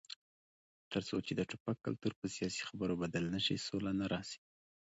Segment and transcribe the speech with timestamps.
[0.91, 4.39] تر څو چې د ټوپک کلتور په سیاسي خبرو بدل نشي، سوله نه راځي.